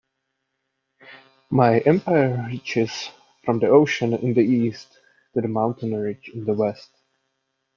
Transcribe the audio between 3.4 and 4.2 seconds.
from the ocean